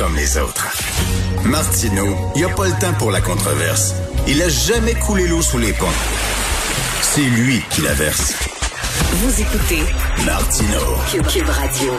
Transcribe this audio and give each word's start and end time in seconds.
comme 0.00 0.16
les 0.16 0.38
autres. 0.38 0.66
Martineau, 1.44 2.16
il 2.34 2.38
n'y 2.38 2.50
a 2.50 2.54
pas 2.54 2.66
le 2.66 2.72
temps 2.72 2.94
pour 2.98 3.10
la 3.10 3.20
controverse. 3.20 3.94
Il 4.26 4.40
a 4.40 4.48
jamais 4.48 4.94
coulé 4.94 5.28
l'eau 5.28 5.42
sous 5.42 5.58
les 5.58 5.74
ponts. 5.74 5.86
C'est 7.02 7.20
lui 7.20 7.62
qui 7.68 7.82
la 7.82 7.92
verse. 7.92 8.34
Vous 9.12 9.40
écoutez 9.42 9.82
Martino. 10.24 10.80
Cube 11.28 11.48
Radio. 11.50 11.92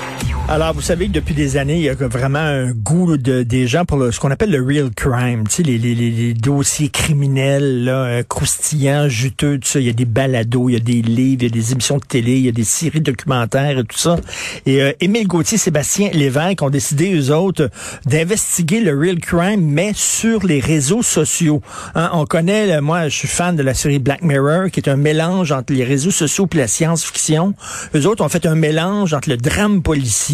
Alors, 0.47 0.73
vous 0.73 0.81
savez 0.81 1.07
que 1.07 1.13
depuis 1.13 1.33
des 1.33 1.55
années, 1.55 1.77
il 1.77 1.83
y 1.83 1.89
a 1.89 1.93
vraiment 1.93 2.39
un 2.39 2.71
goût 2.71 3.15
de, 3.15 3.41
des 3.41 3.67
gens 3.67 3.86
pour 3.86 3.97
le, 3.97 4.11
ce 4.11 4.20
qu'on 4.20 4.31
appelle 4.31 4.52
le 4.52 4.61
real 4.61 4.89
crime, 4.93 5.48
tu 5.48 5.55
sais, 5.55 5.63
les, 5.63 5.77
les, 5.77 5.95
les 5.95 6.34
dossiers 6.34 6.89
criminels, 6.89 7.86
là, 7.86 8.04
euh, 8.04 8.23
croustillants, 8.27 9.07
juteux, 9.07 9.59
tout 9.59 9.67
ça. 9.70 9.80
Il 9.80 9.85
y 9.85 9.89
a 9.89 9.93
des 9.93 10.04
balados, 10.04 10.67
il 10.67 10.73
y 10.73 10.75
a 10.75 10.80
des 10.80 11.02
livres, 11.02 11.43
il 11.43 11.43
y 11.43 11.45
a 11.45 11.49
des 11.49 11.71
émissions 11.71 11.99
de 11.99 12.04
télé, 12.04 12.34
il 12.34 12.45
y 12.45 12.49
a 12.49 12.52
des 12.52 12.66
séries 12.66 12.99
documentaires 12.99 13.80
et 13.80 13.84
tout 13.85 13.98
ça. 13.98 14.17
Et 14.66 14.81
euh, 14.81 14.91
Émile 14.99 15.25
Gauthier, 15.25 15.57
Sébastien 15.57 16.09
Lévesque 16.12 16.62
ont 16.62 16.70
décidé, 16.70 17.16
eux 17.16 17.34
autres, 17.34 17.70
d'investiguer 18.05 18.81
le 18.81 18.99
real 18.99 19.20
crime, 19.20 19.62
mais 19.62 19.94
sur 19.95 20.45
les 20.45 20.59
réseaux 20.59 21.03
sociaux. 21.03 21.62
Hein, 21.95 22.09
on 22.12 22.26
connaît, 22.26 22.81
moi, 22.81 23.08
je 23.08 23.16
suis 23.16 23.30
fan 23.30 23.55
de 23.55 23.63
la 23.63 23.73
série 23.73 23.99
Black 23.99 24.21
Mirror, 24.21 24.70
qui 24.70 24.81
est 24.81 24.89
un 24.89 24.98
mélange 24.98 25.53
entre 25.53 25.71
les 25.71 25.85
réseaux 25.85 26.12
sociaux 26.12 26.49
et 26.52 26.58
la 26.58 26.67
science-fiction. 26.67 27.53
Eux 27.95 28.05
autres 28.05 28.21
ont 28.21 28.30
fait 28.30 28.45
un 28.45 28.55
mélange 28.55 29.13
entre 29.13 29.30
le 29.30 29.38
drame 29.38 29.81
policier 29.81 30.30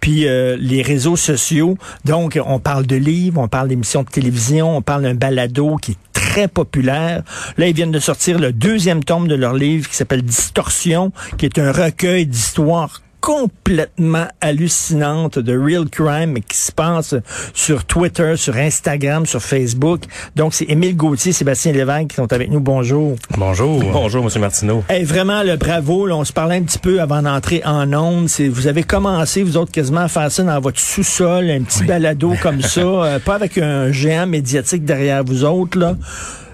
puis 0.00 0.26
euh, 0.26 0.56
les 0.58 0.82
réseaux 0.82 1.16
sociaux. 1.16 1.76
Donc, 2.04 2.38
on 2.44 2.58
parle 2.58 2.86
de 2.86 2.96
livres, 2.96 3.40
on 3.40 3.48
parle 3.48 3.68
d'émissions 3.68 4.02
de 4.02 4.08
télévision, 4.08 4.76
on 4.76 4.82
parle 4.82 5.02
d'un 5.02 5.14
balado 5.14 5.76
qui 5.76 5.92
est 5.92 5.96
très 6.12 6.48
populaire. 6.48 7.22
Là, 7.56 7.68
ils 7.68 7.74
viennent 7.74 7.92
de 7.92 7.98
sortir 7.98 8.38
le 8.38 8.52
deuxième 8.52 9.04
tome 9.04 9.28
de 9.28 9.34
leur 9.34 9.54
livre 9.54 9.88
qui 9.88 9.96
s'appelle 9.96 10.22
Distorsion, 10.22 11.12
qui 11.36 11.46
est 11.46 11.58
un 11.58 11.72
recueil 11.72 12.26
d'histoires 12.26 13.02
complètement 13.28 14.26
hallucinante 14.40 15.38
de 15.38 15.54
real 15.54 15.86
crime 15.90 16.38
qui 16.48 16.56
se 16.56 16.72
passe 16.72 17.14
sur 17.52 17.84
Twitter, 17.84 18.38
sur 18.38 18.56
Instagram, 18.56 19.26
sur 19.26 19.42
Facebook. 19.42 20.04
Donc, 20.34 20.54
c'est 20.54 20.64
Émile 20.64 20.96
Gauthier, 20.96 21.32
Sébastien 21.32 21.72
Lévesque 21.72 22.08
qui 22.08 22.16
sont 22.16 22.32
avec 22.32 22.50
nous. 22.50 22.60
Bonjour. 22.60 23.16
Bonjour. 23.36 23.82
Bonjour, 23.92 24.24
Monsieur 24.24 24.40
Martineau. 24.40 24.82
Hey, 24.88 25.04
vraiment, 25.04 25.42
le 25.42 25.56
bravo. 25.56 26.06
Là, 26.06 26.16
on 26.16 26.24
se 26.24 26.32
parlait 26.32 26.56
un 26.56 26.62
petit 26.62 26.78
peu 26.78 27.02
avant 27.02 27.20
d'entrer 27.20 27.60
en 27.66 27.92
ondes. 27.92 28.30
Vous 28.50 28.66
avez 28.66 28.82
commencé, 28.82 29.42
vous 29.42 29.58
autres, 29.58 29.72
quasiment 29.72 30.00
à 30.00 30.08
faire 30.08 30.32
ça 30.32 30.42
dans 30.42 30.58
votre 30.58 30.80
sous-sol, 30.80 31.50
un 31.50 31.64
petit 31.64 31.84
balado 31.84 32.32
comme 32.40 32.62
ça, 32.62 32.80
euh, 32.80 33.18
pas 33.18 33.34
avec 33.34 33.58
un 33.58 33.92
géant 33.92 34.26
médiatique 34.26 34.86
derrière 34.86 35.22
vous 35.22 35.44
autres, 35.44 35.78
là 35.78 35.96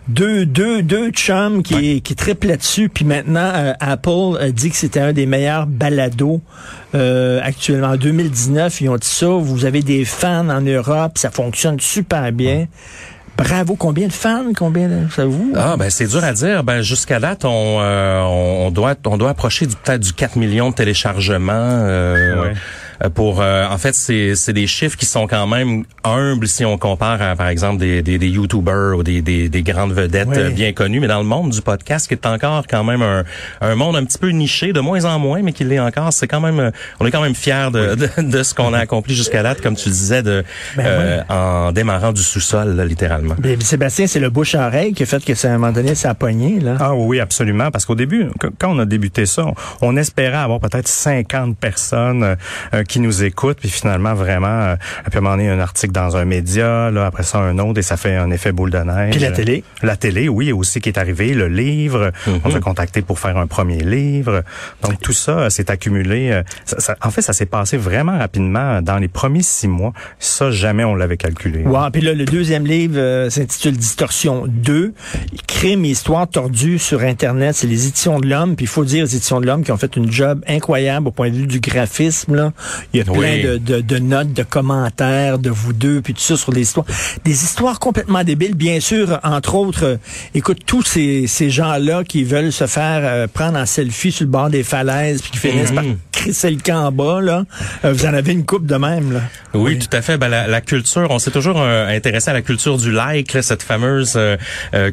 deux, 0.08 0.44
deux, 0.44 0.83
deux 0.83 1.10
chums 1.10 1.62
qui, 1.62 2.02
qui 2.02 2.14
triplent 2.14 2.48
là-dessus. 2.48 2.88
Puis 2.88 3.05
maintenant, 3.05 3.50
euh, 3.55 3.72
Apple 3.80 4.38
a 4.41 4.50
dit 4.50 4.70
que 4.70 4.77
c'était 4.77 5.00
un 5.00 5.12
des 5.12 5.27
meilleurs 5.27 5.66
balados 5.66 6.41
euh, 6.94 7.41
actuellement. 7.42 7.88
En 7.88 7.96
2019, 7.96 8.80
ils 8.80 8.88
ont 8.88 8.96
dit 8.96 9.08
ça. 9.08 9.28
Vous 9.28 9.64
avez 9.64 9.83
des 9.83 10.05
fans 10.05 10.48
en 10.48 10.61
Europe, 10.61 11.12
ça 11.16 11.30
fonctionne 11.30 11.80
super 11.80 12.30
bien. 12.33 12.66
Bravo. 13.36 13.74
Combien 13.74 14.06
de 14.06 14.12
fans? 14.12 14.52
Combien 14.56 14.88
de, 14.88 15.11
ça 15.11 15.24
vous? 15.24 15.52
Ah, 15.56 15.77
ben, 15.77 15.91
c'est 15.91 16.06
dur 16.06 16.22
à 16.22 16.33
dire. 16.33 16.62
Ben, 16.62 16.83
jusqu'à 16.83 17.18
date, 17.18 17.44
on, 17.44 17.78
euh, 17.80 18.20
on 18.22 18.70
doit, 18.70 18.94
on 19.06 19.16
doit 19.16 19.30
approcher 19.30 19.66
du, 19.66 19.74
peut-être 19.74 20.02
du 20.02 20.12
4 20.12 20.36
millions 20.36 20.70
de 20.70 20.74
téléchargements. 20.74 21.52
Pour 23.10 23.41
euh, 23.41 23.66
en 23.69 23.78
fait 23.78 23.94
c'est 23.94 24.34
c'est 24.34 24.52
des 24.52 24.66
chiffres 24.66 24.97
qui 24.97 25.06
sont 25.06 25.27
quand 25.27 25.47
même 25.47 25.84
humbles 26.05 26.48
si 26.48 26.64
on 26.64 26.78
compare 26.78 27.20
à 27.20 27.36
par 27.36 27.48
exemple 27.48 27.78
des 27.78 28.02
des, 28.02 28.19
des 28.19 28.28
YouTubers 28.28 28.96
ou 28.96 29.02
des, 29.02 29.20
des, 29.20 29.48
des 29.48 29.62
grandes 29.62 29.92
vedettes 29.92 30.28
euh, 30.36 30.50
bien 30.50 30.72
connues 30.72 31.00
mais 31.00 31.08
dans 31.08 31.19
le 31.19 31.24
monde 31.24 31.50
du 31.50 31.61
podcast 31.61 32.08
qui 32.08 32.14
est 32.14 32.27
encore 32.27 32.66
quand 32.69 32.84
même 32.84 33.02
un, 33.02 33.24
un 33.61 33.74
monde 33.74 33.96
un 33.96 34.05
petit 34.05 34.19
peu 34.19 34.30
niché 34.30 34.72
de 34.72 34.80
moins 34.80 35.05
en 35.05 35.19
moins 35.19 35.42
mais 35.42 35.52
qui 35.52 35.64
l'est 35.64 35.78
encore 35.78 36.12
c'est 36.12 36.27
quand 36.27 36.41
même 36.41 36.72
on 37.00 37.06
est 37.06 37.11
quand 37.11 37.22
même 37.22 37.34
fiers 37.34 37.69
de, 37.72 37.96
de, 38.22 38.42
ce 38.42 38.55
qu'on 38.55 38.72
a 38.72 38.78
accompli 38.78 39.14
jusqu'à 39.14 39.42
date 39.42 39.61
comme 39.61 39.77
tu 39.77 39.89
disais 39.89 40.22
de 40.22 40.44
ben 40.77 41.24
en 41.28 41.72
démarrant 41.72 42.12
du 42.12 42.22
sous-sol 42.22 42.80
littéralement. 42.83 43.34
Ben, 43.39 43.61
Sébastien 43.61 44.06
c'est 44.06 44.20
le 44.20 44.30
bouche 44.30 44.55
à 44.55 44.66
oreille 44.66 44.92
qui 44.92 45.02
a 45.02 45.06
fait 45.06 45.24
que 45.24 45.34
ça 45.34 45.48
à 45.48 45.55
un 45.55 45.58
moment 45.58 45.72
donné 45.72 45.94
ça 45.94 46.11
a 46.11 46.14
pogné 46.14 46.61
là. 46.61 46.77
Ah 46.80 46.94
oui 46.94 47.20
absolument 47.20 47.70
parce 47.70 47.84
qu'au 47.84 47.94
début 47.94 48.28
quand 48.58 48.74
on 48.74 48.78
a 48.78 48.84
débuté 48.84 49.27
ça 49.27 49.46
on, 49.80 49.96
espérait 49.96 50.36
avoir 50.36 50.61
peut-être 50.61 50.89
50 50.89 51.57
personnes 51.57 52.36
qui 52.89 52.93
nous 53.00 53.24
écoutent, 53.24 53.58
puis 53.58 53.68
finalement, 53.68 54.14
vraiment, 54.14 54.46
euh, 54.46 54.74
à 54.74 55.16
un 55.16 55.20
moment 55.20 55.36
donné, 55.36 55.48
un 55.48 55.58
article 55.58 55.92
dans 55.92 56.16
un 56.16 56.24
média, 56.24 56.90
là, 56.90 57.06
après 57.06 57.22
ça, 57.22 57.38
un 57.38 57.58
autre, 57.58 57.78
et 57.78 57.82
ça 57.82 57.96
fait 57.96 58.16
un 58.16 58.30
effet 58.30 58.52
boule 58.52 58.70
de 58.70 58.78
neige. 58.78 59.12
Puis 59.12 59.20
la 59.20 59.30
télé? 59.30 59.64
La 59.82 59.96
télé, 59.96 60.28
oui, 60.28 60.52
aussi 60.52 60.80
qui 60.80 60.88
est 60.88 60.98
arrivé, 60.98 61.34
le 61.34 61.48
livre, 61.48 62.12
on 62.27 62.50
s'est 62.50 62.56
mhm. 62.56 62.60
contacté 62.60 63.02
pour 63.02 63.18
faire 63.18 63.36
un 63.36 63.46
premier 63.46 63.83
livre. 63.83 64.42
Donc, 64.83 65.00
tout 65.00 65.12
ça 65.12 65.38
euh, 65.38 65.50
s'est 65.50 65.70
accumulé. 65.70 66.30
Euh, 66.33 66.42
ça, 66.64 66.96
en 67.02 67.10
fait, 67.10 67.22
ça 67.22 67.33
s'est 67.33 67.46
passé 67.46 67.77
vraiment 67.77 68.18
rapidement 68.18 68.83
dans 68.83 68.98
les 68.98 69.08
premiers 69.08 69.42
six 69.42 69.68
mois. 69.68 69.92
Ça, 70.18 70.50
jamais 70.50 70.84
on 70.84 70.94
l'avait 70.94 71.16
calculé. 71.16 71.62
Wow, 71.64 71.90
puis 71.90 72.02
là, 72.02 72.12
le 72.12 72.24
deuxième 72.24 72.66
livre 72.66 73.28
s'intitule 73.28 73.77
Distorsion 73.77 74.44
2, 74.46 74.94
Crime 75.46 75.84
et 75.84 75.90
histoire 75.90 76.28
tordue 76.28 76.78
sur 76.78 77.02
Internet. 77.02 77.54
C'est 77.54 77.66
les 77.66 77.86
éditions 77.88 78.20
de 78.20 78.27
l'Homme, 78.27 78.56
puis 78.56 78.64
il 78.64 78.68
faut 78.68 78.84
dire 78.84 79.04
les 79.04 79.16
éditions 79.16 79.40
de 79.40 79.46
l'Homme 79.46 79.64
qui 79.64 79.72
ont 79.72 79.77
fait 79.77 79.96
une 79.96 80.10
job 80.10 80.42
incroyable 80.48 81.08
au 81.08 81.10
point 81.10 81.30
de 81.30 81.36
vue 81.36 81.46
du 81.46 81.60
graphisme. 81.60 82.34
Là. 82.34 82.52
Il 82.92 82.98
y 82.98 83.01
a 83.01 83.05
plein 83.05 83.42
de, 83.42 83.58
de, 83.58 83.80
de, 83.80 83.98
notes, 83.98 84.33
de 84.33 84.42
commentaires 84.42 85.39
de 85.39 85.51
vous 85.51 85.73
deux, 85.73 86.01
puis 86.01 86.14
tout 86.14 86.20
ça 86.20 86.36
sur 86.36 86.52
des 86.52 86.62
histoires. 86.62 86.86
Des 87.24 87.45
histoires 87.45 87.79
complètement 87.79 88.24
débiles, 88.24 88.55
bien 88.55 88.80
sûr, 88.80 89.20
entre 89.23 89.55
autres. 89.55 89.85
Euh, 89.85 89.96
écoute, 90.35 90.61
tous 90.67 90.83
ces, 90.83 91.27
ces 91.27 91.51
gens-là 91.51 92.05
qui 92.05 92.24
veulent 92.24 92.52
se 92.52 92.67
faire 92.67 93.01
euh, 93.02 93.27
prendre 93.27 93.58
en 93.58 93.67
selfie 93.67 94.13
sur 94.13 94.24
le 94.24 94.30
bord 94.30 94.51
des 94.51 94.63
falaises, 94.63 95.23
puis 95.23 95.33
qui 95.33 95.39
finissent 95.39 95.73
par 95.73 95.84
crisser 96.29 96.51
le 96.51 96.61
camp 96.61 96.86
en 96.86 96.92
bas, 96.92 97.20
là. 97.20 97.45
Euh, 97.85 97.92
vous 97.92 98.07
en 98.07 98.14
avez 98.14 98.33
une 98.33 98.46
coupe 98.46 98.67
de 98.67 98.77
même, 98.77 99.12
là. 99.12 99.20
Oui, 99.52 99.79
tout 99.79 99.95
à 99.95 100.02
fait. 100.02 100.17
Ben, 100.17 100.29
la, 100.29 100.46
la 100.46 100.61
culture, 100.61 101.07
on 101.11 101.18
s'est 101.18 101.30
toujours 101.30 101.61
intéressé 101.61 102.30
à 102.30 102.33
la 102.33 102.42
culture 102.42 102.77
du 102.77 102.90
like, 102.90 103.33
là, 103.35 103.42
cette 103.42 103.62
fameuse 103.62 104.18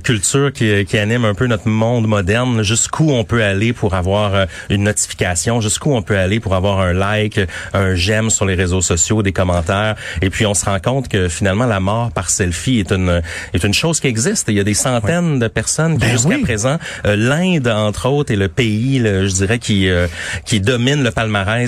culture 0.03 0.53
qui, 0.53 0.85
qui 0.85 0.97
anime 0.97 1.25
un 1.25 1.33
peu 1.33 1.47
notre 1.47 1.67
monde 1.67 2.07
moderne. 2.07 2.61
Jusqu'où 2.61 3.11
on 3.11 3.23
peut 3.23 3.43
aller 3.43 3.73
pour 3.73 3.95
avoir 3.95 4.45
une 4.69 4.83
notification, 4.83 5.61
jusqu'où 5.61 5.93
on 5.93 6.01
peut 6.01 6.17
aller 6.17 6.39
pour 6.39 6.53
avoir 6.53 6.79
un 6.79 6.93
like, 6.93 7.39
un 7.73 7.95
j'aime 7.95 8.29
sur 8.29 8.45
les 8.45 8.55
réseaux 8.55 8.81
sociaux, 8.81 9.23
des 9.23 9.31
commentaires. 9.31 9.95
Et 10.21 10.29
puis 10.29 10.45
on 10.45 10.53
se 10.53 10.65
rend 10.65 10.79
compte 10.79 11.07
que 11.07 11.27
finalement 11.27 11.65
la 11.65 11.79
mort 11.79 12.11
par 12.11 12.29
selfie 12.29 12.79
est 12.79 12.91
une 12.91 13.21
est 13.53 13.63
une 13.63 13.73
chose 13.73 13.99
qui 13.99 14.07
existe. 14.07 14.47
Il 14.49 14.55
y 14.55 14.59
a 14.59 14.63
des 14.63 14.73
centaines 14.73 15.39
de 15.39 15.47
personnes 15.47 15.97
qui 15.97 16.05
ben 16.05 16.11
jusqu'à 16.11 16.37
présent, 16.39 16.77
euh, 17.05 17.15
l'Inde 17.15 17.67
entre 17.67 18.07
autres 18.09 18.31
est 18.31 18.37
le 18.37 18.47
pays, 18.47 18.99
je 18.99 19.33
dirais, 19.33 19.59
qui 19.59 19.89
euh, 19.89 20.07
qui 20.45 20.59
domine 20.59 21.03
le 21.03 21.11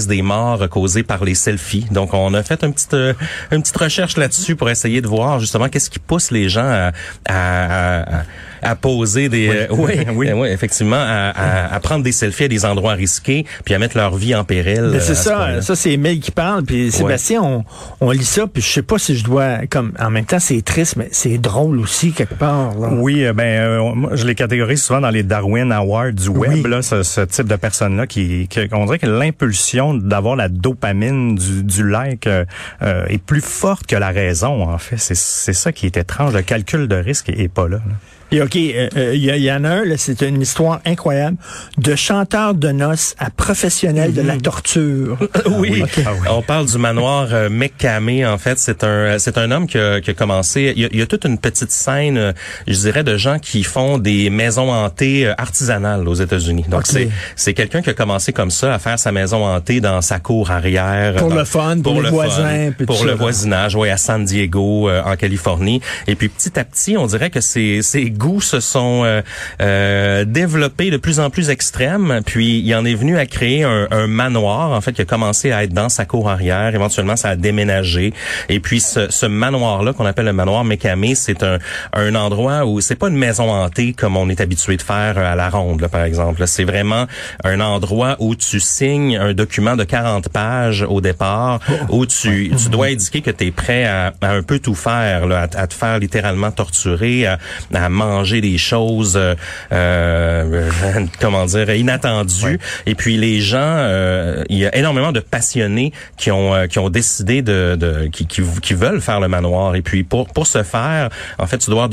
des 0.08 0.22
morts 0.22 0.68
causées 0.70 1.04
par 1.04 1.24
les 1.24 1.36
selfies. 1.36 1.86
Donc 1.92 2.14
on 2.14 2.34
a 2.34 2.44
fait 2.44 2.64
une 2.64 2.74
petite 2.74 2.94
euh, 2.94 3.14
une 3.52 3.62
petite 3.62 3.78
recherche 3.78 4.18
là-dessus 4.18 4.56
pour 4.56 4.70
essayer 4.70 5.02
de 5.02 5.08
voir 5.08 5.40
justement 5.40 5.70
qu'est-ce 5.70 5.90
qui 5.90 6.00
pousse 6.00 6.32
les 6.32 6.50
gens 6.50 6.66
à, 6.66 6.92
à, 7.28 8.20
à 8.20 8.24
à 8.64 8.76
poser 8.76 9.30
des 9.30 9.68
oui, 9.70 9.94
oui, 10.16 10.32
oui, 10.34 10.48
effectivement 10.50 11.00
à, 11.00 11.74
à, 11.74 11.80
prendre 11.80 12.04
des 12.04 12.12
selfies 12.12 12.46
à 12.46 12.48
des 12.48 12.66
endroits 12.66 12.94
risqués 12.94 13.46
puis 13.66 13.74
à 13.74 13.80
mettre 13.80 13.98
leur 13.98 14.16
vie 14.16 14.36
en 14.36 14.44
péril. 14.44 14.98
c'est 15.00 15.16
ça, 15.16 15.62
ça 15.62 15.76
c'est 15.76 15.94
Emile 15.94 16.20
qui 16.20 16.32
parle 16.32 16.64
puis 16.64 16.92
Sébastien 16.92 17.42
on, 17.42 17.66
on 18.02 18.12
lit 18.12 18.24
ça 18.24 18.48
puis 18.48 18.62
je 18.62 18.68
sais 18.68 18.82
pas 18.82 18.98
si 18.98 19.16
je 19.16 19.24
dois 19.24 19.66
comme 19.70 19.94
en 20.00 20.10
même 20.10 20.26
temps 20.26 20.40
c'est 20.40 20.62
triste 20.64 20.96
mais 20.96 21.10
c'est 21.12 21.38
drôle 21.38 21.80
aussi 21.80 22.12
quelque 22.12 22.36
part. 22.36 22.78
Là. 22.78 22.90
Oui, 22.92 23.26
ben 23.34 23.44
euh, 23.44 24.16
je 24.16 24.26
les 24.26 24.36
catégorise 24.36 24.84
souvent 24.84 25.02
dans 25.02 25.10
les 25.10 25.24
Darwin 25.24 25.72
Awards 25.72 26.14
du 26.14 26.30
web 26.30 26.66
là 26.66 26.82
ce, 26.82 27.04
ce 27.04 27.22
type 27.22 27.48
de 27.48 27.56
personnes 27.56 27.98
là 27.98 28.08
qui, 28.08 28.48
qui 28.48 28.60
on 28.72 28.86
dirait 28.86 29.00
que 29.00 29.08
l'impulsion 29.08 29.94
d'avoir 29.94 30.36
la 30.36 30.50
dopamine 30.50 31.36
du, 31.36 31.64
du 31.64 31.88
like 31.88 32.28
euh, 32.28 32.46
euh, 32.82 33.06
est 33.08 33.24
plus 33.24 33.42
forte 33.42 33.88
que 33.88 33.96
la 33.96 34.10
raison 34.10 34.70
en 34.70 34.78
fait, 34.78 34.98
c'est 34.98 35.16
c'est 35.16 35.54
ça 35.54 35.72
qui 35.72 35.86
est 35.86 35.98
étrange, 35.98 36.34
le 36.34 36.42
calcul 36.42 36.88
de 36.88 36.96
risque 36.96 37.30
est, 37.30 37.48
pas 37.48 37.68
là. 37.68 37.78
là. 37.78 37.94
Et 38.34 38.42
OK, 38.42 38.56
il 38.56 38.76
euh, 38.76 38.90
euh, 38.98 39.16
y, 39.16 39.52
en 39.52 39.64
a 39.64 39.70
un, 39.70 39.84
c'est 39.96 40.24
une 40.24 40.42
histoire 40.42 40.82
incroyable, 40.86 41.38
de 41.78 41.96
chanteur 41.96 42.56
de 42.56 42.70
noces 42.70 43.14
à 43.20 43.30
professionnel 43.30 44.12
de 44.12 44.24
la 44.24 44.34
mhm. 44.34 44.42
torture. 44.42 45.20
oui, 45.60 45.84
ah 46.04 46.10
on 46.32 46.42
parle 46.42 46.66
du 46.66 46.80
manoir 46.80 47.28
euh, 47.32 47.48
en 47.48 48.38
fait. 48.40 48.58
C'est 48.58 48.84
un 48.84 49.20
c'est 49.20 49.38
un 49.38 49.52
homme 49.52 49.68
qui 49.68 49.78
a, 49.78 50.02
qui 50.02 50.10
a 50.10 50.14
commencé, 50.16 50.74
il 50.76 50.98
y, 50.98 51.02
a, 51.04 51.06
toute 51.06 51.26
une 51.26 51.38
petite 51.38 51.70
scène, 51.70 52.18
euh, 52.18 52.34
je 52.68 52.74
dirais, 52.74 53.04
de 53.04 53.18
gens 53.18 53.38
qui 53.38 53.62
font 53.62 54.00
des 54.00 54.32
maisons 54.32 54.72
hantées 54.72 55.32
artisanales 55.38 56.08
aux 56.08 56.16
États-Unis. 56.16 56.66
Donc 56.70 56.88
c'est 56.88 57.10
c'est 57.36 57.54
quelqu'un 57.54 57.84
qui 57.84 57.92
a 57.92 57.94
commencé 57.94 58.34
comme 58.34 58.50
ça, 58.50 58.74
à 58.74 58.80
faire 58.80 58.98
sa 58.98 59.12
maison 59.12 59.46
hantée 59.46 59.80
dans 59.80 60.02
sa 60.02 60.18
cour 60.18 60.50
arrière. 60.50 61.18
Pour 61.18 61.30
le 61.30 61.46
fun, 61.46 61.78
pour, 61.84 62.02
le 62.02 62.10
voisin. 62.10 62.72
Pour 62.88 63.06
le 63.06 63.14
voisinage, 63.14 63.76
oui, 63.76 63.92
à 63.92 63.98
San 63.98 64.26
Diego, 64.26 64.90
en 64.90 65.16
Californie. 65.18 65.82
Et 66.08 66.16
puis 66.16 66.30
petit 66.30 66.60
à 66.60 66.64
petit, 66.64 66.98
on 66.98 67.06
dirait 67.06 67.30
que 67.30 67.42
c'est 67.42 67.82
c'est 67.84 68.10
goûts 68.24 68.42
se 68.42 68.62
sont 68.62 69.02
euh, 69.04 69.22
euh, 69.62 70.24
développés 70.24 70.92
de 70.92 70.98
plus 70.98 71.20
en 71.20 71.30
plus 71.30 71.50
extrêmes. 71.50 72.22
Puis 72.26 72.60
il 72.60 72.76
en 72.76 72.86
est 72.86 72.96
venu 72.96 73.18
à 73.18 73.26
créer 73.26 73.64
un, 73.64 73.88
un, 73.92 74.08
manoir, 74.08 74.72
en 74.72 74.80
fait, 74.80 74.94
qui 74.94 75.02
a 75.02 75.06
commencé 75.06 75.52
à 75.52 75.64
être 75.64 75.74
dans 75.74 75.90
sa 75.90 76.06
cour 76.06 76.30
arrière. 76.30 76.74
Éventuellement, 76.74 77.18
ça 77.18 77.30
a 77.30 77.36
déménagé. 77.36 78.14
Et 78.48 78.62
puis 78.62 78.80
ce, 78.80 79.12
ce 79.12 79.26
manoir-là, 79.26 79.92
qu'on 79.92 80.06
appelle 80.06 80.26
le 80.26 80.34
manoir 80.34 80.64
Mécamé, 80.64 81.16
c'est 81.16 81.44
un, 81.44 81.58
un 81.92 82.16
endroit 82.16 82.66
où 82.66 82.80
c'est 82.80 82.96
pas 82.96 83.10
une 83.10 83.18
maison 83.18 83.52
hantée 83.52 83.92
comme 83.92 84.16
on 84.16 84.30
est 84.30 84.40
habitué 84.40 84.78
de 84.78 84.82
faire 84.82 85.18
à 85.18 85.36
la 85.36 85.50
ronde, 85.50 85.82
là, 85.82 85.90
par 85.90 86.06
exemple. 86.06 86.48
C'est 86.48 86.64
vraiment 86.64 87.08
un 87.44 87.60
endroit 87.60 88.16
où 88.20 88.36
tu 88.36 88.62
signes 88.62 89.18
un 89.18 89.34
document 89.34 89.76
de 89.76 89.84
40 89.84 90.30
pages 90.30 90.86
au 90.88 91.02
départ, 91.02 91.60
oh. 91.70 91.98
où 91.98 92.06
tu, 92.06 92.54
tu 92.56 92.70
dois 92.70 92.88
indiquer 92.88 93.22
que 93.22 93.32
tu 93.32 93.48
es 93.48 93.52
prêt 93.52 93.84
à, 93.84 94.14
à, 94.22 94.32
un 94.32 94.44
peu 94.44 94.60
tout 94.60 94.76
faire, 94.76 95.28
là, 95.28 95.42
à, 95.42 95.62
à, 95.62 95.68
te 95.68 95.74
faire 95.74 96.00
littéralement 96.00 96.52
torturer, 96.52 97.28
à, 97.28 97.38
à 97.74 97.90
manger 98.14 98.42
des 98.42 98.58
choses, 98.58 99.16
euh, 99.16 99.36
euh 99.72 100.70
comment 101.20 101.46
dire, 101.46 101.70
inattendues. 101.70 102.60
Et 102.86 102.96
puis 102.96 103.18
les 103.18 103.42
gens, 103.42 103.58
euh, 103.62 104.44
il 104.50 104.58
y 104.58 104.66
a 104.66 104.76
énormément 104.76 105.12
de 105.12 105.20
passionnés 105.20 105.92
qui 106.18 106.32
ont 106.32 106.54
euh, 106.54 106.68
qui 106.68 106.80
ont 106.80 106.90
décidé 106.90 107.42
de, 107.42 107.76
de 107.80 108.08
qui, 108.08 108.28
qui, 108.28 108.42
qui, 108.62 108.74
veulent 108.74 109.02
faire 109.02 109.20
le 109.20 109.28
manoir. 109.28 109.76
Et 109.76 109.82
puis 109.82 110.04
pour 110.04 110.28
pour 110.28 110.48
ce 110.48 110.64
faire, 110.64 111.10
en 111.40 111.48
fait, 111.48 111.58
tu 111.58 111.70
dois 111.70 111.90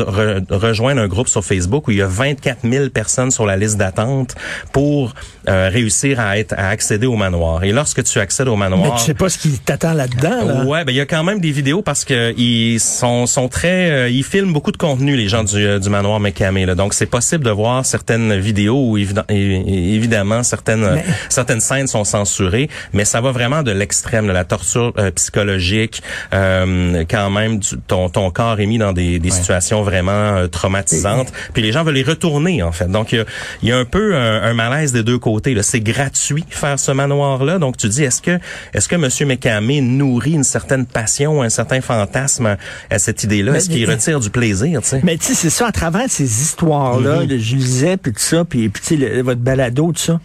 rejoindre 0.50 1.00
un 1.00 1.08
groupe 1.08 1.28
sur 1.28 1.44
Facebook 1.44 1.88
où 1.88 1.90
il 1.90 1.98
y 1.98 2.02
a 2.02 2.06
24 2.06 2.58
000 2.64 2.88
personnes 2.90 3.30
sur 3.30 3.46
la 3.46 3.56
liste 3.56 3.78
d'attente 3.78 4.34
pour 4.72 5.14
euh, 5.48 5.70
réussir 5.72 6.20
à 6.20 6.38
être 6.38 6.54
à 6.56 6.68
accéder 6.68 7.06
au 7.06 7.16
manoir. 7.16 7.64
Et 7.64 7.72
lorsque 7.72 8.02
tu 8.04 8.18
accèdes 8.18 8.48
au 8.48 8.56
manoir, 8.56 8.92
mais 8.92 8.98
tu 8.98 9.06
sais 9.06 9.14
pas 9.14 9.28
ce 9.28 9.38
qui 9.38 9.58
t'attend 9.58 9.94
là-dedans. 9.94 10.44
Là. 10.44 10.64
Ouais, 10.64 10.84
ben 10.84 10.92
il 10.92 10.96
y 10.96 11.00
a 11.00 11.06
quand 11.06 11.24
même 11.24 11.40
des 11.40 11.50
vidéos 11.50 11.80
parce 11.80 12.04
que 12.04 12.34
ils 12.36 12.78
sont 12.78 13.26
sont 13.26 13.48
très 13.48 13.90
euh, 13.90 14.08
ils 14.10 14.24
filment 14.24 14.52
beaucoup 14.52 14.72
de 14.72 14.76
contenu 14.76 15.16
les 15.16 15.28
gens 15.28 15.44
du, 15.44 15.80
du 15.80 15.88
manoir 15.88 16.09
Là. 16.18 16.74
Donc 16.74 16.94
c'est 16.94 17.06
possible 17.06 17.44
de 17.44 17.50
voir 17.50 17.86
certaines 17.86 18.38
vidéos 18.38 18.90
où 18.90 18.98
évidemment 18.98 20.42
certaines 20.42 21.02
certaines 21.28 21.60
scènes 21.60 21.86
sont 21.86 22.04
censurées, 22.04 22.68
mais 22.92 23.04
ça 23.04 23.20
va 23.20 23.30
vraiment 23.32 23.62
de 23.62 23.70
l'extrême 23.70 24.26
de 24.26 24.32
la 24.32 24.44
torture 24.44 24.92
psychologique 25.14 26.02
quand 26.32 27.30
même 27.30 27.60
ton 27.86 28.08
ton 28.08 28.30
corps 28.30 28.60
est 28.60 28.66
mis 28.66 28.78
dans 28.78 28.92
des, 28.92 29.18
des 29.18 29.30
situations 29.30 29.82
vraiment 29.82 30.48
traumatisantes. 30.48 31.32
Puis 31.52 31.62
les 31.62 31.72
gens 31.72 31.84
veulent 31.84 31.94
les 31.94 32.02
retourner 32.02 32.62
en 32.62 32.72
fait. 32.72 32.88
Donc 32.88 33.12
il 33.12 33.18
y 33.18 33.20
a, 33.20 33.24
y 33.62 33.72
a 33.72 33.78
un 33.78 33.84
peu 33.84 34.16
un, 34.16 34.42
un 34.42 34.54
malaise 34.54 34.92
des 34.92 35.02
deux 35.02 35.18
côtés 35.18 35.54
c'est 35.62 35.80
gratuit 35.80 36.44
faire 36.50 36.78
ce 36.78 36.92
manoir-là. 36.92 37.58
Donc 37.58 37.76
tu 37.76 37.88
dis, 37.88 38.04
est-ce 38.04 38.22
que 38.22 38.38
est-ce 38.74 38.88
que 38.88 38.96
Monsieur 38.96 39.26
McCamé 39.26 39.80
nourrit 39.80 40.32
une 40.32 40.44
certaine 40.44 40.86
passion, 40.86 41.42
un 41.42 41.48
certain 41.48 41.80
fantasme 41.80 42.56
à 42.90 42.98
cette 42.98 43.24
idée-là? 43.24 43.54
Est-ce 43.56 43.68
qu'il 43.68 43.88
retire 43.88 44.20
du 44.20 44.30
plaisir 44.30 44.80
tu 44.82 44.96
Mais 45.02 45.16
tu 45.16 45.26
sais, 45.26 45.34
c'est 45.34 45.50
ça 45.50 45.66
à 45.66 45.72
travers 45.72 45.89
ces 46.08 46.42
histoires-là, 46.42 47.26
de 47.26 47.36
Julisette 47.36 48.02
puis 48.02 48.12
tout 48.12 48.20
ça, 48.20 48.44
puis 48.44 48.68
puis 48.68 48.82
tu 48.82 48.98
sais 48.98 49.22
votre 49.22 49.40
balado 49.40 49.92
tout 49.92 49.98
ça. 49.98 50.20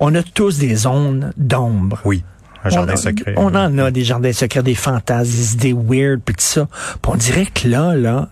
On 0.00 0.14
a 0.14 0.22
tous 0.22 0.58
des 0.58 0.74
zones 0.76 1.32
d'ombre. 1.36 2.00
Oui. 2.04 2.22
Un 2.64 2.70
jardin 2.70 2.96
secret. 2.96 3.34
On 3.36 3.54
en 3.54 3.78
a 3.78 3.90
des 3.90 4.04
jardins 4.04 4.32
secrets, 4.32 4.62
des 4.62 4.74
fantasmes, 4.74 5.30
des 5.30 5.52
idées 5.54 5.72
weird, 5.72 6.20
puis 6.24 6.34
tout 6.34 6.42
ça. 6.42 6.68
Puis 7.00 7.12
on 7.12 7.16
dirait 7.16 7.46
que 7.46 7.68
là, 7.68 7.94
là, 7.94 8.28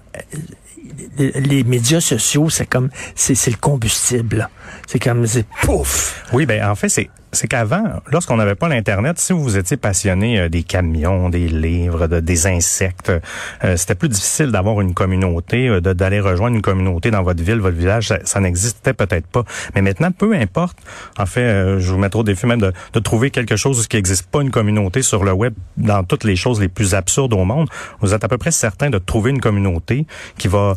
les 1.18 1.64
médias 1.64 2.00
sociaux, 2.00 2.50
c'est 2.50 2.66
comme, 2.66 2.90
c'est 3.14 3.50
le 3.50 3.56
combustible. 3.56 4.48
C'est 4.86 4.98
comme, 4.98 5.26
c'est 5.26 5.46
pouf. 5.62 6.24
Oui, 6.32 6.46
ben 6.46 6.64
en 6.68 6.74
fait, 6.74 6.88
c'est 6.88 7.10
c'est 7.36 7.48
qu'avant, 7.48 8.00
lorsqu'on 8.10 8.36
n'avait 8.36 8.54
pas 8.54 8.68
l'Internet, 8.68 9.18
si 9.18 9.32
vous 9.32 9.56
étiez 9.56 9.76
passionné 9.76 10.40
euh, 10.40 10.48
des 10.48 10.62
camions, 10.62 11.28
des 11.28 11.48
livres, 11.48 12.06
de, 12.06 12.20
des 12.20 12.46
insectes, 12.46 13.12
euh, 13.62 13.76
c'était 13.76 13.94
plus 13.94 14.08
difficile 14.08 14.50
d'avoir 14.50 14.80
une 14.80 14.94
communauté, 14.94 15.68
euh, 15.68 15.80
d'aller 15.80 16.20
rejoindre 16.20 16.56
une 16.56 16.62
communauté 16.62 17.10
dans 17.10 17.22
votre 17.22 17.42
ville, 17.42 17.58
votre 17.58 17.76
village. 17.76 18.12
Ça, 18.24 18.40
n'existait 18.40 18.94
peut-être 18.94 19.26
pas. 19.26 19.44
Mais 19.74 19.82
maintenant, 19.82 20.10
peu 20.12 20.34
importe. 20.34 20.78
En 21.18 21.26
fait, 21.26 21.78
je 21.78 21.90
vous 21.90 21.98
mettrai 21.98 22.20
au 22.20 22.22
défi 22.22 22.46
même 22.46 22.60
de, 22.60 22.72
de 22.92 23.00
trouver 23.00 23.30
quelque 23.30 23.56
chose 23.56 23.86
qui 23.86 23.96
n'existe 23.96 24.28
pas 24.28 24.40
une 24.40 24.50
communauté 24.50 25.02
sur 25.02 25.24
le 25.24 25.32
web 25.32 25.54
dans 25.76 26.04
toutes 26.04 26.24
les 26.24 26.36
choses 26.36 26.60
les 26.60 26.68
plus 26.68 26.94
absurdes 26.94 27.32
au 27.32 27.44
monde. 27.44 27.68
Vous 28.00 28.14
êtes 28.14 28.24
à 28.24 28.28
peu 28.28 28.38
près 28.38 28.50
certain 28.50 28.90
de 28.90 28.98
trouver 28.98 29.30
une 29.30 29.40
communauté 29.40 30.06
qui 30.38 30.48
va... 30.48 30.74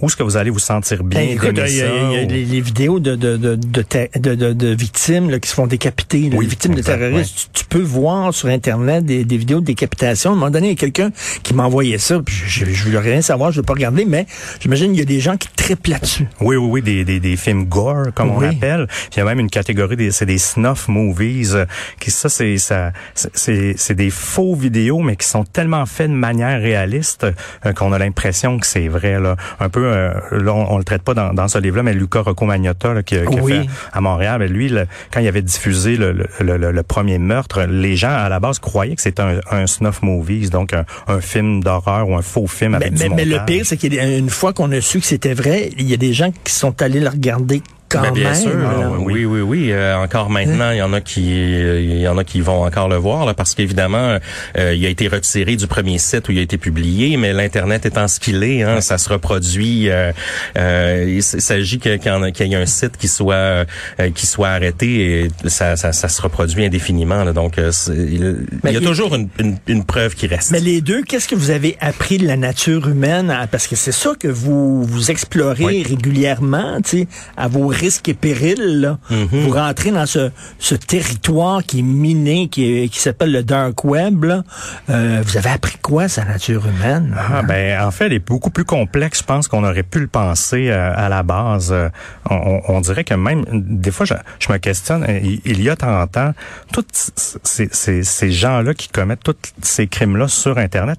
où 0.00 0.06
est-ce 0.06 0.16
que 0.16 0.22
vous 0.22 0.36
allez 0.36 0.50
vous 0.50 0.58
sentir 0.58 1.02
bien? 1.04 1.20
Ben, 1.20 1.30
écoute, 1.30 1.60
il 1.66 1.76
y, 1.76 1.82
a, 1.82 2.24
les, 2.24 2.60
vidéos 2.60 3.00
de, 3.00 3.16
de, 3.20 3.36
de, 3.36 3.54
de, 3.54 4.52
de 4.52 4.68
victimes 4.74 5.30
là, 5.30 5.38
qui 5.38 5.48
se 5.48 5.54
font 5.54 5.66
décapiter 5.66 6.30
les 6.30 6.46
victimes 6.46 6.74
de 6.74 6.82
terroristes. 6.82 7.50
Tu, 7.52 7.64
peux 7.64 7.80
voir 7.80 8.34
sur 8.34 8.48
Internet 8.48 9.04
des, 9.04 9.22
vidéos 9.22 9.60
de 9.60 9.66
décapitation. 9.66 10.30
À 10.30 10.32
un 10.32 10.36
moment 10.36 10.50
donné, 10.50 10.68
il 10.68 10.70
y 10.70 10.72
a 10.72 10.76
quelqu'un 10.76 11.10
qui 11.44 11.54
m'a 11.54 11.64
envoyé 11.64 11.98
ça. 11.98 12.20
je, 12.26 12.64
je, 12.64 12.88
veux 12.88 12.98
rien 12.98 13.22
savoir, 13.22 13.52
je 13.52 13.58
veux 13.60 13.62
pas 13.62 13.74
regarder, 13.74 14.04
mais 14.04 14.26
j'imagine 14.60 14.88
qu'il 14.88 14.98
y 14.98 15.02
a 15.02 15.04
des 15.04 15.20
gens 15.20 15.36
qui 15.36 15.48
triplent 15.54 15.90
là-dessus. 15.90 16.26
Oui, 16.40 16.56
oui, 16.56 16.68
oui, 16.68 16.82
des, 16.82 17.04
des, 17.04 17.20
des 17.20 17.36
films 17.36 17.66
gore, 17.66 18.06
comme 18.14 18.30
on 18.30 18.42
appelle. 18.42 18.88
Il 19.12 19.18
y 19.18 19.20
a 19.20 19.24
même 19.24 19.38
une 19.38 19.50
catégorie, 19.50 19.96
des, 19.96 20.10
c'est 20.10 20.26
des 20.26 20.38
snuff 20.38 20.88
movies. 20.88 21.54
Euh, 21.54 21.66
qui 22.00 22.10
ça, 22.10 22.28
c'est 22.28 22.58
ça, 22.58 22.92
c'est, 23.14 23.74
c'est 23.76 23.94
des 23.94 24.10
faux 24.10 24.54
vidéos, 24.54 25.00
mais 25.00 25.16
qui 25.16 25.26
sont 25.26 25.44
tellement 25.44 25.86
faits 25.86 26.10
de 26.10 26.16
manière 26.16 26.60
réaliste 26.60 27.26
euh, 27.66 27.72
qu'on 27.72 27.92
a 27.92 27.98
l'impression 27.98 28.58
que 28.58 28.66
c'est 28.66 28.88
vrai. 28.88 29.20
Là. 29.20 29.36
Un 29.60 29.68
peu, 29.68 29.84
euh, 29.84 30.12
là, 30.32 30.52
on, 30.54 30.78
le 30.78 30.84
traite 30.84 31.02
pas 31.02 31.14
dans, 31.14 31.32
dans 31.32 31.48
ce 31.48 31.58
livre-là, 31.58 31.82
mais 31.82 31.94
Luca 31.94 32.20
Rocco 32.20 32.44
Magnotta, 32.44 32.94
qui, 33.10 33.26
qui 33.26 33.38
a 33.38 33.42
fait 33.42 33.66
à 33.92 34.00
Montréal, 34.00 34.38
ben, 34.38 34.50
lui, 34.50 34.72
quand 35.12 35.20
il 35.20 35.28
avait 35.28 35.42
diffusé 35.42 35.96
le, 35.96 36.12
le, 36.12 36.56
le, 36.56 36.82
premier 36.82 37.18
meurtre, 37.18 37.62
les 37.62 37.96
gens 37.96 38.10
à 38.10 38.28
la 38.28 38.40
base 38.40 38.58
croyaient 38.58 38.96
que 38.96 39.02
c'était 39.02 39.22
un, 39.22 39.40
un, 39.50 39.66
snuff 39.66 40.02
movies, 40.02 40.50
donc 40.50 40.72
un, 40.72 40.84
un 41.08 41.20
film 41.20 41.62
d'horreur 41.62 42.08
ou 42.08 42.16
un 42.16 42.22
faux 42.22 42.46
film 42.46 42.74
avec 42.74 42.92
mais, 42.92 42.98
du 42.98 43.08
mais, 43.10 43.16
mais 43.16 43.24
le 43.24 43.44
pire, 43.46 43.66
c'est 43.66 43.76
qu'une 43.76 44.30
fois 44.30 44.52
qu'on 44.52 44.70
a 44.72 44.80
su 44.80 45.00
que 45.00 45.06
c'était 45.06 45.34
vrai, 45.34 45.70
il 45.78 45.88
y 45.88 45.94
a 45.94 45.96
des 45.96 46.12
gens 46.12 46.30
qui 46.44 46.52
sont 46.52 46.80
allés 46.82 47.00
le 47.00 47.08
regarder 47.08 47.62
ben, 47.98 48.12
bien 48.12 48.34
sûr. 48.34 48.52
oui, 49.00 49.24
oui, 49.24 49.40
oui. 49.40 49.72
Euh, 49.72 49.96
encore 49.96 50.30
maintenant, 50.30 50.70
il 50.70 50.78
y 50.78 50.82
en 50.82 50.92
a 50.92 51.00
qui, 51.00 51.22
il 51.22 52.00
y 52.00 52.08
en 52.08 52.18
a 52.18 52.24
qui 52.24 52.40
vont 52.40 52.64
encore 52.64 52.88
le 52.88 52.96
voir 52.96 53.26
là, 53.26 53.34
parce 53.34 53.54
qu'évidemment, 53.54 54.18
euh, 54.56 54.74
il 54.74 54.84
a 54.86 54.88
été 54.88 55.08
retiré 55.08 55.56
du 55.56 55.66
premier 55.66 55.98
site 55.98 56.28
où 56.28 56.32
il 56.32 56.38
a 56.38 56.42
été 56.42 56.58
publié, 56.58 57.16
mais 57.16 57.32
l'internet 57.32 57.86
étant 57.86 58.08
ce 58.08 58.20
qu'il 58.20 58.42
est, 58.44 58.62
hein, 58.62 58.80
ça 58.80 58.98
se 58.98 59.08
reproduit. 59.08 59.88
Euh, 59.90 60.12
il 61.08 61.22
s'agit 61.22 61.78
qu'il 61.78 61.92
y, 61.92 62.52
ait 62.52 62.54
un 62.54 62.66
site 62.66 62.96
qui 62.96 63.08
soit 63.08 63.64
qui 64.14 64.26
soit 64.26 64.48
arrêté 64.48 65.24
et 65.24 65.48
ça, 65.48 65.76
ça, 65.76 65.92
ça 65.92 66.08
se 66.08 66.22
reproduit 66.22 66.64
indéfiniment. 66.64 67.24
Là, 67.24 67.32
donc, 67.32 67.56
il, 67.88 68.46
y 68.64 68.76
a 68.76 68.80
toujours 68.80 69.14
une, 69.14 69.28
une, 69.66 69.84
preuve 69.84 70.14
qui 70.14 70.26
reste. 70.26 70.50
Mais 70.50 70.60
les 70.60 70.80
deux, 70.80 71.02
qu'est-ce 71.02 71.28
que 71.28 71.34
vous 71.34 71.50
avez 71.50 71.76
appris 71.80 72.18
de 72.18 72.26
la 72.26 72.36
nature 72.36 72.88
humaine 72.88 73.34
Parce 73.50 73.66
que 73.66 73.76
c'est 73.76 73.92
ça 73.92 74.12
que 74.18 74.28
vous 74.28 74.84
vous 74.84 75.10
explorez 75.10 75.82
régulièrement, 75.82 76.80
tu 76.82 76.90
sais, 76.90 77.08
à 77.36 77.48
vos 77.48 77.66
risque 77.80 78.08
et 78.08 78.14
péril, 78.14 78.80
là, 78.80 78.98
mm-hmm. 79.10 79.26
vous 79.32 79.50
rentrez 79.50 79.90
dans 79.90 80.06
ce, 80.06 80.30
ce 80.58 80.74
territoire 80.74 81.62
qui 81.64 81.80
est 81.80 81.82
miné, 81.82 82.48
qui, 82.48 82.88
qui 82.90 82.98
s'appelle 82.98 83.32
le 83.32 83.42
dark 83.42 83.84
web. 83.84 84.24
Là. 84.24 84.42
Euh, 84.90 85.22
vous 85.24 85.36
avez 85.36 85.50
appris 85.50 85.78
quoi 85.80 86.08
sa 86.08 86.24
nature 86.24 86.66
humaine? 86.66 87.16
Ah 87.18 87.42
ben 87.42 87.80
en 87.82 87.90
fait, 87.90 88.06
elle 88.06 88.12
est 88.12 88.18
beaucoup 88.26 88.50
plus 88.50 88.64
complexe, 88.64 89.20
je 89.20 89.24
pense 89.24 89.48
qu'on 89.48 89.64
aurait 89.64 89.82
pu 89.82 90.00
le 90.00 90.06
penser 90.06 90.68
euh, 90.70 90.92
à 90.94 91.08
la 91.08 91.22
base. 91.22 91.70
Euh, 91.72 91.88
on, 92.28 92.60
on, 92.68 92.80
dirait 92.80 93.04
que 93.04 93.14
même 93.14 93.44
des 93.52 93.90
fois, 93.90 94.06
je, 94.06 94.14
je 94.38 94.52
me 94.52 94.58
questionne. 94.58 95.06
Il, 95.44 95.62
y 95.62 95.70
a 95.70 95.76
30 95.76 96.16
ans, 96.16 96.32
tous 96.72 96.84
ces, 97.42 97.68
ces, 97.72 98.02
ces 98.02 98.32
gens-là 98.32 98.74
qui 98.74 98.88
commettent 98.88 99.24
tous 99.24 99.36
ces 99.62 99.86
crimes-là 99.86 100.28
sur 100.28 100.58
Internet 100.58 100.98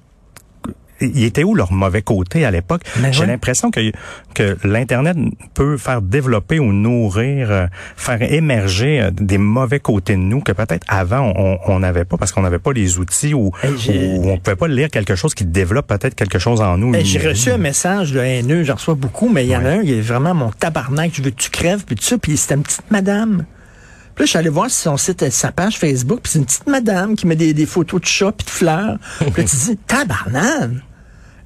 il 1.02 1.24
était 1.24 1.44
où 1.44 1.54
leur 1.54 1.72
mauvais 1.72 2.02
côté 2.02 2.44
à 2.44 2.50
l'époque? 2.50 2.82
Ben 2.98 3.12
J'ai 3.12 3.26
l'impression 3.26 3.70
que, 3.70 3.92
que 4.34 4.56
l'Internet 4.64 5.16
peut 5.54 5.76
faire 5.76 6.02
développer 6.02 6.58
ou 6.58 6.72
nourrir, 6.72 7.50
euh, 7.50 7.66
faire 7.96 8.22
émerger 8.22 9.00
euh, 9.00 9.10
des 9.10 9.38
mauvais 9.38 9.80
côtés 9.80 10.14
de 10.14 10.20
nous 10.20 10.40
que 10.40 10.52
peut-être 10.52 10.86
avant 10.88 11.32
on 11.66 11.78
n'avait 11.78 12.04
pas 12.04 12.16
parce 12.16 12.32
qu'on 12.32 12.42
n'avait 12.42 12.58
pas 12.58 12.72
les 12.72 12.98
outils 12.98 13.34
ou, 13.34 13.52
on 13.64 14.38
pouvait 14.38 14.56
pas 14.56 14.68
lire 14.68 14.90
quelque 14.90 15.14
chose 15.14 15.34
qui 15.34 15.44
développe 15.44 15.86
peut-être 15.86 16.14
quelque 16.14 16.38
chose 16.38 16.60
en 16.60 16.78
nous. 16.78 16.92
J'ai 17.02 17.26
reçu 17.26 17.50
un 17.50 17.58
message 17.58 18.12
de 18.12 18.20
haineux, 18.20 18.64
j'en 18.64 18.74
reçois 18.74 18.94
beaucoup, 18.94 19.28
mais 19.28 19.44
il 19.44 19.50
y 19.50 19.56
en 19.56 19.64
a 19.64 19.70
un, 19.70 19.82
il 19.82 19.92
est 19.92 20.00
vraiment 20.00 20.34
mon 20.34 20.50
tabarnak, 20.50 21.12
je 21.14 21.22
veux 21.22 21.30
que 21.30 21.40
tu 21.40 21.50
crèves, 21.50 21.84
puis 21.84 21.96
tout 21.96 22.04
ça, 22.04 22.18
puis 22.18 22.36
c'était 22.36 22.54
une 22.54 22.62
petite 22.62 22.90
madame. 22.90 23.44
Puis 24.14 24.22
là, 24.22 24.26
je 24.26 24.30
suis 24.30 24.38
allé 24.38 24.50
voir 24.50 24.70
son 24.70 24.96
site, 24.96 25.30
sa 25.30 25.52
page 25.52 25.78
Facebook, 25.78 26.20
puis 26.22 26.32
c'est 26.32 26.38
une 26.38 26.44
petite 26.44 26.66
madame 26.66 27.14
qui 27.16 27.26
met 27.26 27.36
des, 27.36 27.54
des 27.54 27.66
photos 27.66 28.00
de 28.00 28.06
chats 28.06 28.32
puis 28.32 28.44
de 28.44 28.50
fleurs. 28.50 28.98
puis 29.18 29.42
là, 29.42 29.44
tu 29.44 29.56
dis, 29.56 29.76
tabarnak! 29.86 30.70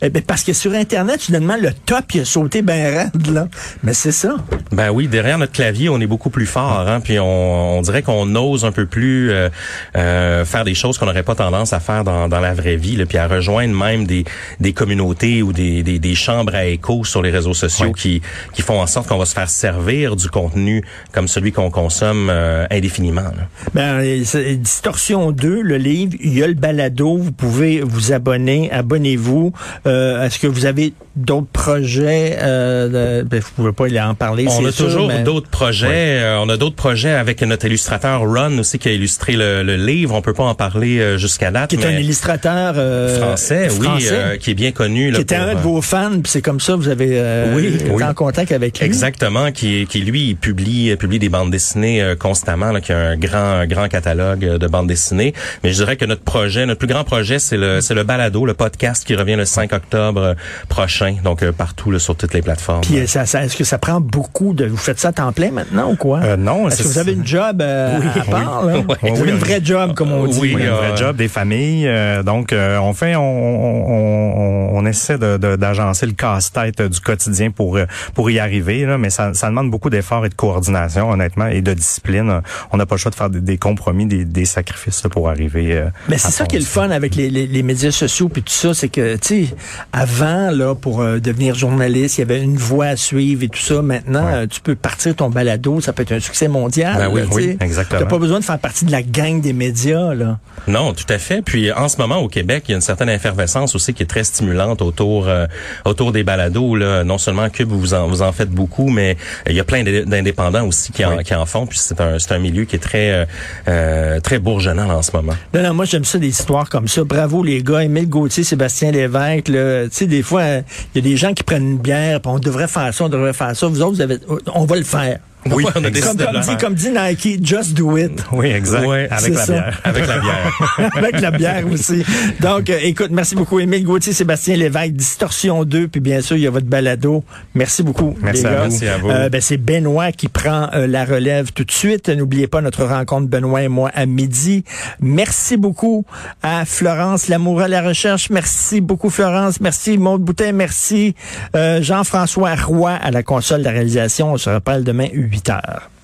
Eh 0.03 0.11
ben, 0.11 0.23
parce 0.23 0.43
que 0.43 0.53
sur 0.53 0.73
Internet, 0.73 1.23
finalement, 1.23 1.57
le 1.61 1.73
top, 1.73 2.05
il 2.15 2.21
a 2.21 2.25
sauté 2.25 2.63
ben 2.63 2.95
raide, 2.95 3.27
là. 3.33 3.49
Mais 3.83 3.95
c'est 3.95 4.13
ça. 4.13 4.37
Ben 4.73 4.91
oui, 4.91 5.09
derrière 5.09 5.39
notre 5.39 5.53
clavier, 5.53 5.89
on 5.89 6.01
est 6.01 6.07
beaucoup 6.07 6.31
plus 6.31 6.47
fort, 6.47 6.85
hein, 6.87 7.01
puis 7.01 7.19
on, 7.19 7.79
on 7.79 7.83
dirait 7.83 8.03
qu'on 8.03 8.35
ose 8.35 8.65
un 8.65 8.73
peu 8.73 8.87
plus 8.87 9.31
euh, 9.31 9.49
euh, 9.97 10.45
faire 10.45 10.65
des 10.65 10.75
choses 10.75 10.99
qu'on 10.99 11.07
n'aurait 11.07 11.23
pas 11.23 11.35
tendance 11.35 11.73
à 11.73 11.81
faire 11.81 12.05
dans, 12.05 12.29
dans 12.29 12.41
la 12.41 12.53
vraie 12.53 12.77
vie, 12.77 12.97
là, 12.97 13.07
puis 13.07 13.19
à 13.19 13.27
rejoindre 13.27 13.75
même 13.75 14.07
des, 14.07 14.25
des 14.61 14.73
communautés 14.73 15.43
ou 15.43 15.53
des, 15.53 15.83
des, 15.83 15.99
des 15.99 16.15
chambres 16.15 16.55
à 16.55 16.67
écho 16.67 17.05
sur 17.05 17.23
les 17.23 17.31
réseaux 17.31 17.55
sociaux 17.55 17.93
qui, 17.93 18.21
qui 18.53 18.63
font 18.63 18.81
en 18.81 18.87
sorte 18.87 19.09
qu'on 19.09 19.19
va 19.19 19.25
se 19.25 19.35
faire 19.35 19.49
servir 19.49 20.17
du 20.17 20.29
contenu 20.29 20.85
comme 21.13 21.29
celui 21.29 21.53
qu'on 21.53 21.71
consomme 21.71 22.29
euh, 22.31 22.67
indéfiniment. 22.71 23.23
Là. 23.23 23.49
Ben, 23.75 24.23
Distorsion 24.59 25.31
2, 25.33 25.63
le 25.63 25.77
livre, 25.77 26.13
il 26.21 26.37
y 26.37 26.43
a 26.43 26.47
le 26.47 26.55
balado, 26.55 27.17
vous 27.17 27.33
pouvez 27.33 27.81
vous 27.81 28.13
abonner, 28.13 28.71
abonnez-vous. 28.71 29.53
Euh, 29.87 30.25
est-ce 30.25 30.39
que 30.39 30.47
vous 30.47 30.67
avez 30.67 30.93
d'autres 31.15 31.47
projets? 31.53 32.37
Euh, 32.41 33.21
de, 33.23 33.29
ben, 33.29 33.41
vous 33.41 33.51
pouvez 33.73 33.73
pas 33.73 34.07
en 34.07 34.15
parler, 34.15 34.47
On 34.49 34.65
a 34.67 34.73
sûr, 34.73 34.87
toujours 34.87 35.09
mais- 35.09 35.23
d'autres 35.23 35.49
projets. 35.49 35.87
Euh, 36.23 36.39
on 36.41 36.49
a 36.49 36.57
d'autres 36.57 36.77
projets 36.77 37.11
avec 37.13 37.43
notre 37.43 37.67
illustrateur 37.67 38.21
Ron 38.21 38.59
aussi 38.59 38.79
qui 38.79 38.89
a 38.89 38.93
illustré 38.93 39.35
le, 39.35 39.63
le 39.63 39.77
livre. 39.77 40.15
On 40.15 40.23
peut 40.23 40.33
pas 40.35 40.45
en 40.45 40.55
parler 40.55 40.99
euh, 40.99 41.19
jusqu'à 41.19 41.51
date. 41.51 41.71
Qui 41.71 41.77
est 41.77 41.87
un 41.87 41.99
illustrateur 41.99 42.75
euh, 42.77 43.19
français, 43.19 43.69
oui, 43.79 43.85
français, 43.87 44.09
euh, 44.13 44.37
qui 44.37 44.51
est 44.51 44.55
bien 44.55 44.73
connu. 44.73 45.11
là, 45.11 45.17
qui 45.17 45.23
était 45.23 45.37
pour, 45.37 45.45
un 45.45 45.53
de 45.55 45.59
euh, 45.59 45.63
vos 45.63 45.81
fans, 45.83 46.11
puis 46.23 46.31
c'est 46.31 46.43
comme 46.43 46.61
ça 46.61 46.77
vous 46.77 46.89
avez 46.89 47.11
euh, 47.13 47.55
Oui, 47.55 47.67
été 47.67 47.91
oui. 47.91 48.03
en 48.03 48.15
contact 48.15 48.53
avec 48.53 48.79
lui. 48.79 48.87
Exactement, 48.87 49.53
qui, 49.53 49.87
qui 49.87 50.01
lui 50.01 50.29
il 50.31 50.37
publie 50.37 50.91
euh, 50.91 50.97
publie 50.97 51.19
des 51.19 51.29
bandes 51.29 51.51
dessinées 51.51 52.03
euh, 52.03 52.17
constamment, 52.17 52.73
là, 52.73 52.81
qui 52.81 52.93
a 52.93 52.99
un 52.99 53.17
grand 53.17 53.37
un 53.61 53.67
grand 53.67 53.89
catalogue 53.89 54.45
euh, 54.45 54.59
de 54.59 54.67
bandes 54.67 54.87
dessinées. 54.89 55.33
Mais 55.63 55.71
je 55.73 55.77
dirais 55.77 55.97
que 55.97 56.05
notre 56.05 56.23
projet, 56.23 56.67
notre 56.67 56.79
plus 56.79 56.89
grand 56.89 57.05
projet, 57.05 57.39
c'est 57.39 57.57
le 57.57 57.81
c'est 57.81 57.95
le 57.95 58.03
balado, 58.03 58.45
le 58.47 58.55
podcast 58.55 59.05
qui 59.07 59.15
revient 59.15 59.37
le 59.37 59.45
5 59.45 59.73
octobre 59.77 60.21
euh, 60.21 60.35
prochain, 60.69 61.17
donc 61.23 61.43
euh, 61.43 61.53
partout 61.53 61.91
là, 61.91 61.99
sur 61.99 62.17
toutes 62.17 62.35
les 62.35 62.43
plateformes. 62.43 62.81
Puis 62.83 62.99
euh, 62.99 63.07
ça, 63.07 63.27
ça- 63.27 63.45
est-ce 63.45 63.57
que 63.57 63.65
ça 63.65 63.79
prend 63.79 64.01
beaucoup 64.01 64.53
de... 64.55 64.67
Vous 64.67 64.77
faites 64.77 64.99
ça 64.99 65.09
à 65.09 65.13
temps 65.13 65.33
plein 65.33 65.51
maintenant 65.51 65.91
ou 65.93 65.97
quoi? 65.97 66.21
Euh, 66.23 66.37
non, 66.37 66.69
Est-ce 66.69 66.83
que 66.83 66.89
vous 66.89 66.99
avez 66.99 67.13
une 67.13 67.27
job 67.27 67.61
euh, 67.63 67.99
à 68.21 68.25
part? 68.31 68.65
là? 68.67 68.75
Oui. 69.03 69.11
Vous 69.11 69.21
avez 69.23 69.31
une 69.31 69.37
Oui, 69.37 69.41
vraie 69.41 69.61
job, 69.63 69.95
comme 69.95 70.13
on 70.13 70.27
dit. 70.27 70.39
Oui, 70.41 70.53
Oui, 70.57 70.65
un 70.67 70.73
euh, 70.73 70.77
vrai 70.77 70.97
job 70.97 71.17
des 71.17 71.29
familles. 71.29 71.87
euh, 71.87 72.23
donc, 72.23 72.53
euh, 72.53 72.79
on 72.79 72.93
fait, 72.95 73.15
on, 73.17 73.23
on, 73.23 74.71
on, 74.75 74.79
on 74.79 74.87
essaie 74.87 75.19
de- 75.19 75.37
de- 75.37 75.57
d'agencer 75.57 76.07
le 76.07 76.13
casse-tête 76.13 76.83
du 76.83 77.01
quotidien 77.01 77.51
pour 77.51 77.79
pour 78.15 78.31
y 78.31 78.39
arriver. 78.39 78.85
Là, 78.87 78.99
mais 78.99 79.11
ça, 79.11 79.35
ça 79.35 79.49
demande 79.49 79.71
beaucoup 79.71 79.91
d'efforts 79.91 80.25
et 80.27 80.29
de 80.29 80.35
coordination, 80.35 81.11
honnêtement, 81.11 81.47
et 81.47 81.61
de 81.63 81.75
discipline. 81.75 82.41
On 82.73 82.77
n'a 82.77 82.87
pas 82.87 82.95
le 82.97 82.99
choix 83.01 83.11
de 83.11 83.17
faire 83.17 83.31
des, 83.31 83.41
des 83.41 83.59
compromis, 83.59 84.07
des, 84.07 84.25
des 84.25 84.45
sacrifices 84.45 85.03
là, 85.05 85.11
pour 85.11 85.29
arriver. 85.29 85.73
euh, 85.77 85.87
Mais 86.09 86.19
c'est 86.19 86.31
ça 86.31 86.47
qui 86.47 86.57
est 86.57 86.61
le 86.61 86.65
fun 86.65 86.91
avec 86.91 87.15
les, 87.15 87.31
les, 87.31 87.47
les 87.47 87.63
médias 87.63 87.91
sociaux 87.91 88.29
puis 88.29 88.43
tout 88.43 88.53
ça, 88.53 88.75
c'est 88.75 88.89
que, 88.89 89.17
tu 89.17 89.47
sais, 89.47 89.55
avant, 89.93 90.51
là, 90.51 90.75
pour 90.75 91.01
euh, 91.01 91.19
devenir 91.21 91.55
journaliste, 91.55 92.19
il 92.19 92.21
y 92.21 92.25
avait 92.25 92.41
une 92.43 92.57
voie 92.57 92.87
à 92.87 92.97
suivre 92.97 93.43
et 93.43 93.49
tout 93.49 93.61
ça. 93.61 93.83
Maintenant, 93.83 94.27
euh, 94.27 94.47
tu 94.47 94.61
peux 94.61 94.75
partir 94.75 95.15
ton 95.15 95.31
balado, 95.31 95.81
ça 95.81 95.93
peut 95.93 96.03
être 96.03 96.13
un 96.13 96.21
succès 96.21 96.49
mondial. 96.49 96.97
Ben 96.99 97.09
oui, 97.13 97.21
là, 97.21 97.27
tu 97.29 97.35
oui, 97.35 97.45
sais. 97.45 97.57
exactement. 97.61 98.01
T'as 98.01 98.07
pas 98.07 98.19
besoin 98.19 98.41
de 98.41 98.45
faire 98.45 98.59
partie 98.59 98.85
de 98.85 98.93
la 98.93 99.03
gang 99.03 99.41
des 99.41 99.53
médias, 99.53 100.15
là. 100.15 100.39
Non, 100.69 100.93
tout 100.95 101.05
à 101.09 101.19
fait. 101.19 101.43
Puis 101.43 101.71
en 101.73 101.89
ce 101.89 101.99
moment 101.99 102.17
au 102.19 102.29
Québec, 102.29 102.65
il 102.69 102.73
y 102.73 102.75
a 102.75 102.77
une 102.77 102.81
certaine 102.83 103.09
effervescence 103.09 103.75
aussi 103.75 103.95
qui 103.95 104.03
est 104.03 104.07
très 104.07 104.25
stimulante 104.25 104.83
autour 104.83 105.29
euh, 105.29 105.47
autour 105.85 106.13
des 106.13 106.25
balados. 106.25 106.75
Là. 106.77 107.05
Non 107.05 107.19
seulement 107.19 107.49
Cube, 107.51 107.69
vous 107.71 107.95
en 107.95 108.09
vous 108.09 108.23
en 108.23 108.33
faites 108.33 108.51
beaucoup, 108.51 108.89
mais 108.89 109.17
il 109.49 109.55
y 109.55 109.61
a 109.61 109.65
plein 109.65 109.83
d'é- 109.83 110.05
d'indépendants 110.05 110.67
aussi 110.67 110.93
qui 110.93 111.05
en, 111.05 111.19
qui 111.19 111.35
en 111.35 111.47
font. 111.47 111.67
Puis 111.67 111.79
c'est 111.79 112.01
un 112.01 112.19
c'est 112.19 112.33
un 112.33 112.39
milieu 112.39 112.65
qui 112.65 112.77
est 112.77 112.81
très 112.81 113.27
euh, 113.69 114.21
très 114.21 114.39
bourgeonnant 114.39 114.87
là, 114.87 114.97
en 114.97 115.03
ce 115.03 115.13
moment. 115.15 115.35
Non, 115.55 115.63
non, 115.63 115.75
moi, 115.75 115.85
j'aime 115.85 116.05
ça, 116.05 116.19
des 116.19 116.29
histoires 116.29 116.69
comme 116.69 116.89
ça. 116.89 117.05
Bravo, 117.05 117.43
les 117.43 117.63
gars. 117.63 117.85
Émile 117.85 118.09
Gauthier, 118.09 118.43
Sébastien 118.43 118.91
Lévesque, 118.91 119.49
Tu 119.85 119.97
sais, 119.97 120.07
des 120.07 120.23
fois, 120.23 120.45
il 120.45 120.65
y 120.95 120.99
a 120.99 121.03
des 121.03 121.17
gens 121.17 121.33
qui 121.33 121.43
prennent 121.43 121.73
une 121.73 121.79
bière, 121.79 122.21
on 122.25 122.39
devrait 122.39 122.69
faire 122.69 122.93
ça, 122.93 123.05
on 123.05 123.09
devrait 123.09 123.33
faire 123.33 123.55
ça. 123.57 123.67
Vous 123.67 123.81
autres, 123.83 123.95
vous 123.97 124.01
avez, 124.01 124.19
on 124.55 124.65
va 124.65 124.77
le 124.77 124.85
faire. 124.85 125.19
Oui, 125.53 125.65
on 125.67 125.69
a 125.69 125.73
Comme, 125.73 125.83
décidé 125.91 126.25
comme 126.25 126.41
dit, 126.41 126.57
comme 126.59 126.75
dit 126.75 126.91
Nike, 126.91 127.45
just 127.47 127.75
do 127.75 127.97
it. 127.97 128.25
Oui, 128.33 128.47
exact. 128.47 128.87
Ouais, 128.87 129.09
avec 129.11 129.35
la 129.35 129.45
ça. 129.45 129.53
bière. 129.53 129.81
Avec 129.85 130.07
la 130.07 130.19
bière. 130.19 130.61
Avec 130.97 131.21
la 131.21 131.31
bière 131.31 131.65
aussi. 131.73 132.05
Donc, 132.41 132.71
euh, 132.71 132.79
écoute, 132.83 133.09
merci 133.11 133.35
beaucoup, 133.35 133.61
Émile 133.61 133.85
Gauthier, 133.85 134.13
Sébastien 134.13 134.57
Lévesque, 134.57 134.93
Distorsion 134.93 135.65
2, 135.65 135.89
puis 135.89 136.01
bien 136.01 136.21
sûr, 136.21 136.37
il 136.37 136.43
y 136.43 136.47
a 136.47 136.51
votre 136.51 136.67
balado. 136.67 137.25
Merci 137.55 137.83
beaucoup, 137.83 138.17
Merci 138.21 138.43
les 138.43 138.49
à 138.49 138.51
gars. 138.53 138.57
vous. 138.65 138.71
Merci 138.71 138.87
à 138.89 138.99
vous. 138.99 139.11
Euh, 139.11 139.29
ben, 139.29 139.41
c'est 139.41 139.57
Benoît 139.57 140.13
qui 140.13 140.29
prend 140.29 140.69
euh, 140.75 140.87
la 140.87 141.05
relève 141.05 141.53
tout 141.53 141.65
de 141.65 141.71
suite. 141.73 142.09
N'oubliez 142.09 142.47
pas 142.47 142.61
notre 142.61 142.85
rencontre, 142.85 143.29
Benoît 143.29 143.63
et 143.63 143.69
moi, 143.69 143.91
à 143.95 144.07
midi. 144.07 144.65
Merci 145.01 145.57
beaucoup 145.57 146.05
à 146.43 146.65
Florence 146.65 147.29
Lamour 147.29 147.61
à 147.63 147.69
la 147.69 147.83
recherche. 147.83 148.31
Merci 148.31 148.81
beaucoup, 148.81 149.11
Florence. 149.11 149.61
Merci, 149.61 149.99
Maude 149.99 150.23
Boutin. 150.23 150.53
Merci, 150.53 151.15
euh, 151.55 151.83
Jean-François 151.83 152.55
Roy 152.55 152.93
à 152.93 153.11
la 153.11 153.23
console 153.23 153.61
de 153.61 153.65
la 153.65 153.71
réalisation. 153.71 154.33
On 154.33 154.37
se 154.37 154.51
reparle 154.51 154.85
demain, 154.85 155.07
8 155.37 155.49
heures. 155.49 155.96